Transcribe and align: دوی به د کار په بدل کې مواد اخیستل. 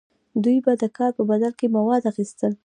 دوی 0.43 0.57
به 0.65 0.73
د 0.81 0.83
کار 0.97 1.11
په 1.17 1.23
بدل 1.29 1.53
کې 1.59 1.67
مواد 1.75 2.03
اخیستل. 2.11 2.51